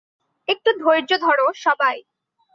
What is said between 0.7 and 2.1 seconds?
ধৈর্য ধরো, সবাই।